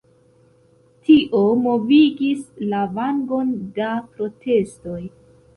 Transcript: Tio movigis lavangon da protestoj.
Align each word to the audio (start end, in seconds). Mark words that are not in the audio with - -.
Tio 1.09 1.41
movigis 1.67 2.41
lavangon 2.73 3.55
da 3.79 3.91
protestoj. 4.17 5.01